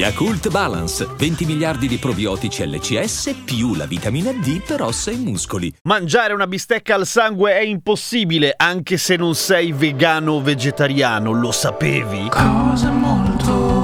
Yakult 0.00 0.48
Balance, 0.48 1.06
20 1.14 1.44
miliardi 1.44 1.86
di 1.86 1.98
probiotici 1.98 2.66
LCS 2.66 3.42
più 3.44 3.74
la 3.74 3.84
vitamina 3.84 4.32
D 4.32 4.62
per 4.62 4.80
ossa 4.80 5.10
e 5.10 5.16
muscoli. 5.16 5.70
Mangiare 5.82 6.32
una 6.32 6.46
bistecca 6.46 6.94
al 6.94 7.04
sangue 7.04 7.52
è 7.52 7.60
impossibile 7.60 8.54
anche 8.56 8.96
se 8.96 9.16
non 9.16 9.34
sei 9.34 9.72
vegano 9.72 10.32
o 10.32 10.40
vegetariano, 10.40 11.32
lo 11.32 11.52
sapevi? 11.52 12.30
Cose 12.30 12.88
molto, 12.88 13.79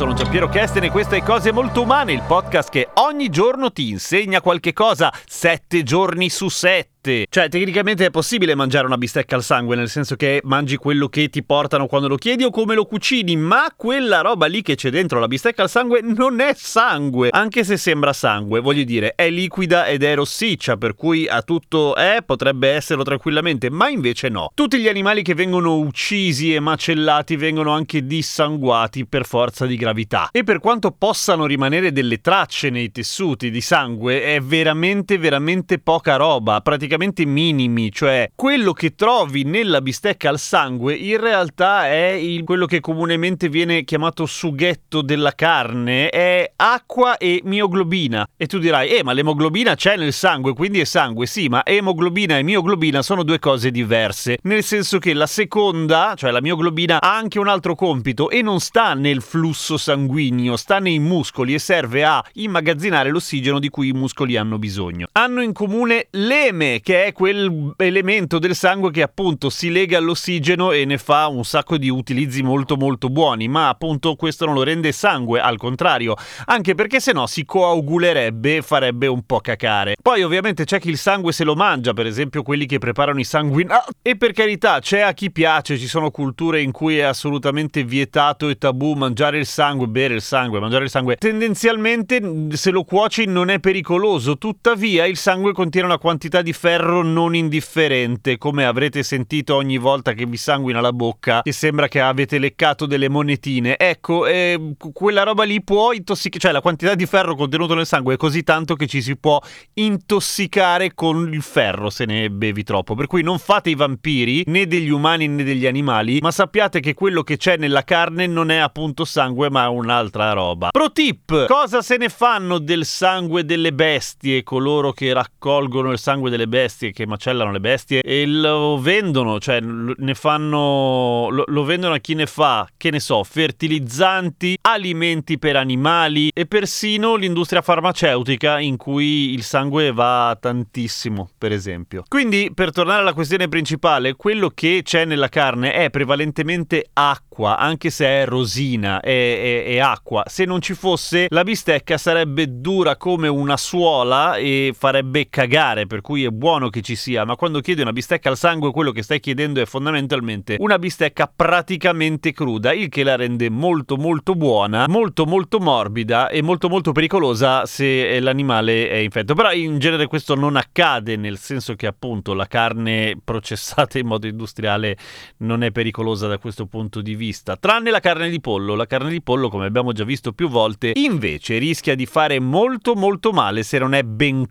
sono 0.00 0.14
Giampiero 0.14 0.48
Kesten 0.48 0.84
e 0.84 0.90
questo 0.90 1.14
è 1.14 1.22
Cose 1.22 1.52
Molto 1.52 1.82
Umane, 1.82 2.14
il 2.14 2.22
podcast 2.26 2.70
che 2.70 2.88
ogni 2.94 3.28
giorno 3.28 3.70
ti 3.70 3.90
insegna 3.90 4.40
qualche 4.40 4.72
cosa, 4.72 5.12
sette 5.26 5.82
giorni 5.82 6.30
su 6.30 6.48
sette. 6.48 6.88
Cioè, 7.30 7.48
tecnicamente 7.48 8.04
è 8.04 8.10
possibile 8.10 8.54
mangiare 8.54 8.84
una 8.84 8.98
bistecca 8.98 9.34
al 9.34 9.42
sangue, 9.42 9.74
nel 9.74 9.88
senso 9.88 10.16
che 10.16 10.42
mangi 10.44 10.76
quello 10.76 11.08
che 11.08 11.30
ti 11.30 11.42
portano 11.42 11.86
quando 11.86 12.08
lo 12.08 12.16
chiedi 12.16 12.44
o 12.44 12.50
come 12.50 12.74
lo 12.74 12.84
cucini, 12.84 13.36
ma 13.36 13.72
quella 13.74 14.20
roba 14.20 14.44
lì 14.44 14.60
che 14.60 14.74
c'è 14.74 14.90
dentro 14.90 15.18
la 15.18 15.26
bistecca 15.26 15.62
al 15.62 15.70
sangue 15.70 16.02
non 16.02 16.40
è 16.40 16.52
sangue, 16.54 17.30
anche 17.30 17.64
se 17.64 17.78
sembra 17.78 18.12
sangue, 18.12 18.60
voglio 18.60 18.84
dire, 18.84 19.14
è 19.14 19.30
liquida 19.30 19.86
ed 19.86 20.02
è 20.02 20.14
rossiccia, 20.14 20.76
per 20.76 20.94
cui 20.94 21.26
a 21.26 21.40
tutto 21.40 21.94
è, 21.94 22.18
potrebbe 22.24 22.68
esserlo 22.68 23.02
tranquillamente, 23.02 23.70
ma 23.70 23.88
invece 23.88 24.28
no. 24.28 24.50
Tutti 24.52 24.78
gli 24.78 24.88
animali 24.88 25.22
che 25.22 25.32
vengono 25.32 25.78
uccisi 25.78 26.54
e 26.54 26.60
macellati 26.60 27.36
vengono 27.36 27.70
anche 27.70 28.04
dissanguati 28.04 29.06
per 29.06 29.24
forza 29.24 29.64
di 29.64 29.76
gravità. 29.76 29.89
E 30.32 30.44
per 30.44 30.60
quanto 30.60 30.90
possano 30.92 31.46
rimanere 31.46 31.92
delle 31.92 32.20
tracce 32.20 32.70
nei 32.70 32.90
tessuti 32.90 33.50
di 33.50 33.60
sangue, 33.60 34.22
è 34.22 34.40
veramente, 34.40 35.18
veramente 35.18 35.78
poca 35.78 36.16
roba, 36.16 36.60
praticamente 36.60 37.24
minimi, 37.24 37.90
cioè 37.92 38.30
quello 38.34 38.72
che 38.72 38.94
trovi 38.94 39.44
nella 39.44 39.80
bistecca 39.80 40.28
al 40.28 40.38
sangue 40.38 40.94
in 40.94 41.18
realtà 41.20 41.88
è 41.88 42.10
il- 42.10 42.44
quello 42.44 42.66
che 42.66 42.80
comunemente 42.80 43.48
viene 43.48 43.84
chiamato 43.84 44.26
sughetto 44.26 45.02
della 45.02 45.32
carne, 45.32 46.08
è 46.08 46.52
acqua 46.56 47.16
e 47.16 47.40
mioglobina. 47.44 48.26
E 48.36 48.46
tu 48.46 48.58
dirai, 48.58 48.88
eh, 48.90 49.02
ma 49.02 49.12
l'emoglobina 49.12 49.74
c'è 49.74 49.96
nel 49.96 50.12
sangue, 50.12 50.54
quindi 50.54 50.80
è 50.80 50.84
sangue. 50.84 51.26
Sì, 51.26 51.48
ma 51.48 51.64
emoglobina 51.64 52.38
e 52.38 52.42
mioglobina 52.42 53.02
sono 53.02 53.22
due 53.22 53.38
cose 53.38 53.70
diverse, 53.70 54.38
nel 54.42 54.62
senso 54.62 54.98
che 54.98 55.14
la 55.14 55.26
seconda, 55.26 56.14
cioè 56.16 56.30
la 56.30 56.40
mioglobina, 56.40 57.00
ha 57.00 57.16
anche 57.16 57.38
un 57.38 57.48
altro 57.48 57.74
compito 57.74 58.30
e 58.30 58.42
non 58.42 58.60
sta 58.60 58.94
nel 58.94 59.22
flusso 59.22 59.76
sanguigno, 59.80 60.56
sta 60.56 60.78
nei 60.78 60.98
muscoli 60.98 61.54
e 61.54 61.58
serve 61.58 62.04
a 62.04 62.24
immagazzinare 62.34 63.10
l'ossigeno 63.10 63.58
di 63.58 63.68
cui 63.68 63.88
i 63.88 63.92
muscoli 63.92 64.36
hanno 64.36 64.58
bisogno. 64.58 65.08
Hanno 65.12 65.42
in 65.42 65.52
comune 65.52 66.06
l'eme, 66.10 66.80
che 66.82 67.06
è 67.06 67.12
quel 67.12 67.72
elemento 67.76 68.38
del 68.38 68.54
sangue 68.54 68.90
che 68.90 69.02
appunto 69.02 69.50
si 69.50 69.70
lega 69.70 69.98
all'ossigeno 69.98 70.70
e 70.70 70.84
ne 70.84 70.98
fa 70.98 71.26
un 71.26 71.44
sacco 71.44 71.76
di 71.76 71.88
utilizzi 71.88 72.42
molto 72.42 72.76
molto 72.76 73.08
buoni, 73.08 73.48
ma 73.48 73.68
appunto 73.68 74.14
questo 74.14 74.44
non 74.44 74.54
lo 74.54 74.62
rende 74.62 74.92
sangue, 74.92 75.40
al 75.40 75.56
contrario, 75.56 76.14
anche 76.46 76.74
perché 76.74 77.00
se 77.00 77.12
no 77.12 77.26
si 77.26 77.44
coagulerebbe 77.44 78.56
e 78.56 78.62
farebbe 78.62 79.06
un 79.06 79.24
po' 79.24 79.40
cacare. 79.40 79.96
Poi 80.00 80.22
ovviamente 80.22 80.64
c'è 80.64 80.78
chi 80.78 80.90
il 80.90 80.98
sangue 80.98 81.32
se 81.32 81.44
lo 81.44 81.54
mangia, 81.54 81.92
per 81.92 82.06
esempio 82.06 82.42
quelli 82.42 82.66
che 82.66 82.78
preparano 82.78 83.18
i 83.20 83.24
sanguinati. 83.24 83.92
E 84.02 84.16
per 84.16 84.32
carità, 84.32 84.78
c'è 84.80 85.00
a 85.00 85.12
chi 85.12 85.30
piace, 85.30 85.78
ci 85.78 85.86
sono 85.86 86.10
culture 86.10 86.60
in 86.60 86.72
cui 86.72 86.98
è 86.98 87.02
assolutamente 87.02 87.84
vietato 87.84 88.48
e 88.48 88.58
tabù 88.58 88.94
mangiare 88.94 89.38
il 89.38 89.46
sangue, 89.46 89.69
bere 89.86 90.14
il 90.14 90.22
sangue, 90.22 90.60
mangiare 90.60 90.84
il 90.84 90.90
sangue. 90.90 91.16
Tendenzialmente 91.16 92.20
se 92.56 92.70
lo 92.70 92.84
cuoci 92.84 93.26
non 93.26 93.50
è 93.50 93.58
pericoloso, 93.60 94.38
tuttavia 94.38 95.06
il 95.06 95.16
sangue 95.16 95.52
contiene 95.52 95.86
una 95.86 95.98
quantità 95.98 96.42
di 96.42 96.52
ferro 96.52 97.02
non 97.02 97.34
indifferente, 97.34 98.38
come 98.38 98.64
avrete 98.64 99.02
sentito 99.02 99.54
ogni 99.54 99.78
volta 99.78 100.12
che 100.12 100.26
vi 100.26 100.36
sanguina 100.36 100.80
la 100.80 100.92
bocca, 100.92 101.42
che 101.42 101.52
sembra 101.52 101.88
che 101.88 102.00
avete 102.00 102.38
leccato 102.38 102.86
delle 102.86 103.08
monetine. 103.08 103.78
Ecco, 103.78 104.26
eh, 104.26 104.74
quella 104.92 105.22
roba 105.22 105.44
lì 105.44 105.62
può 105.62 105.92
intossicare, 105.92 106.40
cioè 106.40 106.52
la 106.52 106.60
quantità 106.60 106.94
di 106.94 107.06
ferro 107.06 107.34
contenuto 107.34 107.74
nel 107.74 107.86
sangue 107.86 108.14
è 108.14 108.16
così 108.16 108.42
tanto 108.42 108.74
che 108.74 108.86
ci 108.86 109.02
si 109.02 109.16
può 109.16 109.40
intossicare 109.74 110.94
con 110.94 111.32
il 111.32 111.42
ferro 111.42 111.90
se 111.90 112.04
ne 112.04 112.30
bevi 112.30 112.62
troppo. 112.62 112.94
Per 112.94 113.06
cui 113.06 113.22
non 113.22 113.38
fate 113.38 113.70
i 113.70 113.74
vampiri, 113.74 114.44
né 114.46 114.66
degli 114.66 114.90
umani 114.90 115.28
né 115.28 115.44
degli 115.44 115.66
animali, 115.66 116.18
ma 116.20 116.30
sappiate 116.30 116.80
che 116.80 116.94
quello 116.94 117.22
che 117.22 117.36
c'è 117.36 117.56
nella 117.56 117.84
carne 117.84 118.26
non 118.26 118.50
è 118.50 118.56
appunto 118.56 119.04
sangue, 119.04 119.50
ma 119.50 119.59
un'altra 119.68 120.32
roba. 120.32 120.68
Pro 120.70 120.90
tip: 120.92 121.46
cosa 121.46 121.82
se 121.82 121.96
ne 121.96 122.08
fanno 122.08 122.58
del 122.58 122.84
sangue 122.84 123.44
delle 123.44 123.72
bestie? 123.72 124.42
Coloro 124.42 124.92
che 124.92 125.12
raccolgono 125.12 125.92
il 125.92 125.98
sangue 125.98 126.30
delle 126.30 126.48
bestie, 126.48 126.92
che 126.92 127.06
macellano 127.06 127.52
le 127.52 127.60
bestie 127.60 128.00
e 128.02 128.26
lo 128.26 128.78
vendono, 128.80 129.38
cioè 129.38 129.60
ne 129.60 130.14
fanno. 130.14 131.28
Lo, 131.30 131.44
lo 131.46 131.64
vendono 131.64 131.94
a 131.94 131.98
chi 131.98 132.14
ne 132.14 132.26
fa, 132.26 132.66
che 132.76 132.90
ne 132.90 133.00
so, 133.00 133.22
fertilizzanti, 133.24 134.56
alimenti 134.62 135.38
per 135.38 135.56
animali 135.56 136.30
e 136.32 136.46
persino 136.46 137.16
l'industria 137.16 137.62
farmaceutica 137.62 138.58
in 138.58 138.76
cui 138.76 139.32
il 139.32 139.42
sangue 139.42 139.92
va 139.92 140.36
tantissimo, 140.40 141.30
per 141.36 141.52
esempio. 141.52 142.04
Quindi, 142.08 142.50
per 142.54 142.72
tornare 142.72 143.00
alla 143.00 143.12
questione 143.12 143.48
principale, 143.48 144.14
quello 144.14 144.50
che 144.52 144.80
c'è 144.82 145.04
nella 145.04 145.28
carne 145.28 145.72
è 145.72 145.90
prevalentemente 145.90 146.88
acqua, 146.92 147.58
anche 147.58 147.90
se 147.90 148.06
è 148.06 148.26
rosina, 148.26 149.00
è, 149.00 149.08
è- 149.08 149.49
è 149.64 149.78
acqua. 149.78 150.22
Se 150.26 150.44
non 150.44 150.60
ci 150.60 150.74
fosse, 150.74 151.26
la 151.28 151.42
bistecca 151.42 151.98
sarebbe 151.98 152.60
dura 152.60 152.96
come 152.96 153.28
una 153.28 153.56
suola 153.56 154.36
e 154.36 154.74
farebbe 154.76 155.28
cagare, 155.28 155.86
per 155.86 156.00
cui 156.00 156.24
è 156.24 156.30
buono 156.30 156.68
che 156.68 156.80
ci 156.80 156.96
sia, 156.96 157.24
ma 157.24 157.36
quando 157.36 157.60
chiedi 157.60 157.82
una 157.82 157.92
bistecca 157.92 158.28
al 158.28 158.36
sangue, 158.36 158.70
quello 158.70 158.92
che 158.92 159.02
stai 159.02 159.20
chiedendo 159.20 159.60
è 159.60 159.66
fondamentalmente 159.66 160.56
una 160.58 160.78
bistecca 160.78 161.30
praticamente 161.34 162.32
cruda, 162.32 162.72
il 162.72 162.88
che 162.88 163.02
la 163.02 163.16
rende 163.16 163.50
molto 163.50 163.96
molto 163.96 164.34
buona, 164.34 164.86
molto 164.88 165.26
molto 165.26 165.58
morbida 165.58 166.28
e 166.28 166.42
molto 166.42 166.68
molto 166.68 166.92
pericolosa 166.92 167.66
se 167.66 168.18
l'animale 168.20 168.88
è 168.88 168.96
infetto. 168.96 169.34
Però 169.34 169.52
in 169.52 169.78
genere 169.78 170.06
questo 170.06 170.34
non 170.34 170.56
accade, 170.56 171.16
nel 171.16 171.38
senso 171.38 171.74
che 171.74 171.86
appunto 171.86 172.34
la 172.34 172.46
carne 172.46 173.18
processata 173.22 173.98
in 173.98 174.06
modo 174.06 174.26
industriale 174.26 174.96
non 175.38 175.62
è 175.62 175.70
pericolosa 175.70 176.26
da 176.26 176.38
questo 176.38 176.66
punto 176.66 177.00
di 177.00 177.14
vista, 177.14 177.56
tranne 177.56 177.90
la 177.90 178.00
carne 178.00 178.28
di 178.28 178.40
pollo. 178.40 178.74
La 178.74 178.86
carne 178.86 179.10
di 179.10 179.22
pollo, 179.22 179.29
come 179.48 179.66
abbiamo 179.66 179.92
già 179.92 180.04
visto 180.04 180.32
più 180.32 180.48
volte, 180.48 180.92
invece 180.94 181.58
rischia 181.58 181.94
di 181.94 182.06
fare 182.06 182.40
molto 182.40 182.94
molto 182.94 183.32
male 183.32 183.62
se 183.62 183.78
non 183.78 183.94
è 183.94 184.02
ben 184.02 184.46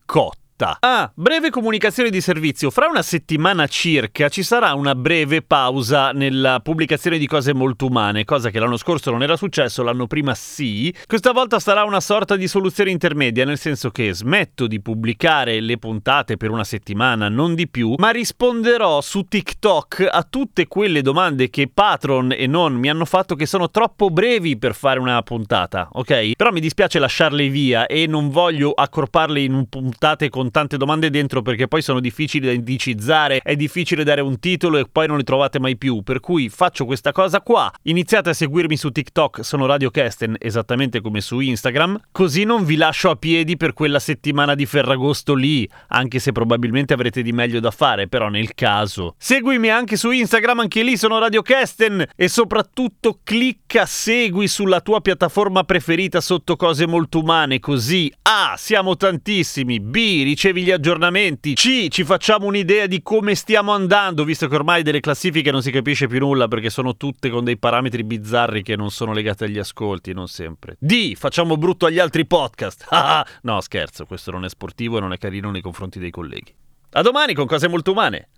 cotta. 0.60 0.78
Ah, 0.82 1.10
breve 1.16 1.50
comunicazione 1.50 2.10
di 2.10 2.20
servizio. 2.20 2.70
Fra 2.70 2.88
una 2.88 3.02
settimana 3.02 3.66
circa 3.68 4.28
ci 4.28 4.44
sarà 4.44 4.74
una 4.74 4.94
breve 4.94 5.42
pausa 5.42 6.12
nella 6.12 6.60
pubblicazione 6.60 7.18
di 7.18 7.28
cose 7.28 7.54
molto 7.54 7.86
umane, 7.86 8.26
cosa 8.26 8.50
che 8.50 8.60
l'anno 8.60 8.78
scorso 8.78 9.12
non 9.12 9.24
era 9.24 9.38
successo, 9.38 9.84
l'anno 9.84 10.08
prima 10.08 10.36
sì. 10.36 10.94
Questa 11.08 11.32
volta 11.32 11.60
sarà 11.60 11.84
una 11.84 12.02
sorta 12.02 12.36
di 12.36 12.48
soluzione 12.48 12.92
intermedia, 12.92 13.46
nel 13.46 13.58
senso 13.58 13.90
che 13.90 14.14
smetto 14.14 14.68
di 14.68 14.82
pubblicare 14.82 15.62
le 15.62 15.78
puntate 15.78 16.36
per 16.36 16.52
una 16.52 16.64
settimana, 16.64 17.30
non 17.30 17.56
di 17.56 17.70
più, 17.70 17.96
ma 17.98 18.10
risponderò 18.10 19.02
su 19.02 19.24
TikTok 19.24 20.08
a 20.12 20.24
tutte 20.30 20.68
quelle 20.68 21.02
domande 21.02 21.50
che 21.50 21.70
Patron 21.74 22.34
e 22.36 22.48
non 22.48 22.74
mi 22.74 22.90
hanno 22.90 23.06
fatto 23.06 23.36
che 23.36 23.46
sono 23.46 23.70
troppo 23.70 24.10
brevi 24.10 24.58
per 24.58 24.76
fare 24.76 25.00
una 25.00 25.22
puntata, 25.22 25.88
ok? 25.92 26.32
Però 26.36 26.52
mi 26.52 26.60
dispiace 26.60 27.00
lasciarle 27.00 27.48
via 27.48 27.86
e 27.86 28.08
non 28.08 28.30
voglio 28.30 28.72
accorparle 28.72 29.40
in 29.40 29.54
un 29.54 29.68
puntate 29.68 30.30
con 30.30 30.49
tante 30.52 30.78
domande 30.78 31.10
dentro 31.10 31.42
perché 31.42 31.68
poi 31.68 31.82
sono 31.82 32.00
difficili 32.00 32.46
da 32.46 32.52
indicizzare, 32.52 33.40
è 33.44 33.56
difficile 33.56 34.04
dare 34.04 34.22
un 34.22 34.40
titolo 34.40 34.78
e 34.78 34.86
poi 34.92 35.08
non 35.08 35.18
li 35.18 35.24
trovate 35.24 35.60
mai 35.60 35.78
più, 35.78 36.02
per 36.02 36.20
cui 36.20 36.50
faccio 36.50 36.86
questa 36.86 37.12
cosa 37.12 37.42
qua. 37.42 37.72
Iniziate 37.84 38.30
a 38.30 38.34
seguirmi 38.34 38.78
su 38.78 38.90
TikTok, 38.90 39.44
sono 39.44 39.66
Radio 39.66 39.90
Kesten, 39.90 40.36
esattamente 40.40 41.02
come 41.02 41.22
su 41.22 41.40
Instagram, 41.40 42.00
così 42.12 42.44
non 42.44 42.66
vi 42.66 42.76
lascio 42.76 43.10
a 43.10 43.16
piedi 43.16 43.58
per 43.58 43.74
quella 43.74 44.00
settimana 44.00 44.56
di 44.56 44.66
Ferragosto 44.66 45.34
lì, 45.34 45.70
anche 45.88 46.20
se 46.20 46.32
probabilmente 46.32 46.94
avrete 46.94 47.22
di 47.22 47.32
meglio 47.32 47.60
da 47.60 47.72
fare, 47.72 48.08
però 48.08 48.30
nel 48.30 48.54
caso. 48.54 49.16
Seguimi 49.18 49.70
anche 49.70 49.96
su 49.98 50.12
Instagram, 50.12 50.60
anche 50.60 50.84
lì 50.84 50.98
sono 50.98 51.20
Radio 51.20 51.42
Kesten 51.42 52.06
e 52.16 52.28
soprattutto 52.28 53.20
clicca 53.24 53.86
segui 53.86 54.48
sulla 54.48 54.82
tua 54.82 55.02
piattaforma 55.02 55.64
preferita 55.64 56.22
sotto 56.22 56.56
cose 56.56 56.88
molto 56.88 57.20
umane, 57.20 57.60
così 57.60 58.12
A. 58.24 58.56
Siamo 58.58 58.96
tantissimi, 58.96 59.80
B. 59.80 60.24
Ricevi 60.40 60.64
gli 60.64 60.72
aggiornamenti, 60.72 61.54
C. 61.54 61.90
Ci 61.90 62.06
facciamo 62.06 62.46
un'idea 62.46 62.88
di 62.88 63.02
come 63.02 63.36
stiamo 63.36 63.74
andando, 63.74 64.24
visto 64.24 64.48
che 64.48 64.56
ormai 64.56 64.84
delle 64.84 65.02
classifiche 65.02 65.52
non 65.52 65.62
si 65.62 65.70
capisce 65.70 66.08
più 66.08 66.20
nulla 66.20 66.48
perché 66.48 66.70
sono 66.70 66.96
tutte 66.96 67.30
con 67.30 67.44
dei 67.44 67.58
parametri 67.58 68.06
bizzarri 68.06 68.64
che 68.64 68.78
non 68.78 68.90
sono 68.90 69.12
legati 69.12 69.44
agli 69.44 69.60
ascolti, 69.60 70.14
non 70.14 70.30
sempre. 70.30 70.78
D. 70.80 71.14
Facciamo 71.18 71.58
brutto 71.58 71.88
agli 71.88 72.00
altri 72.00 72.26
podcast. 72.26 72.86
Ah, 73.00 73.26
no, 73.42 73.60
scherzo, 73.60 74.06
questo 74.06 74.32
non 74.32 74.46
è 74.46 74.50
sportivo 74.50 74.98
e 74.98 75.02
non 75.02 75.12
è 75.12 75.18
carino 75.18 75.52
nei 75.52 75.60
confronti 75.60 76.00
dei 76.00 76.10
colleghi. 76.10 76.56
A 76.92 77.02
domani 77.02 77.34
con 77.34 77.46
cose 77.46 77.68
molto 77.68 77.92
umane. 77.92 78.30